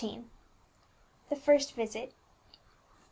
THE 1.29 1.35
FIRST 1.35 1.73
VISIT. 1.75 2.15